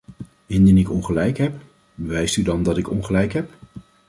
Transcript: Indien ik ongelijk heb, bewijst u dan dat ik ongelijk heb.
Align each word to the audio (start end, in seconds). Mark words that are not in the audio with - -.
Indien 0.45 0.77
ik 0.77 0.89
ongelijk 0.91 1.37
heb, 1.37 1.53
bewijst 1.95 2.37
u 2.37 2.43
dan 2.43 2.63
dat 2.63 2.77
ik 2.77 2.89
ongelijk 2.89 3.33
heb. 3.33 3.49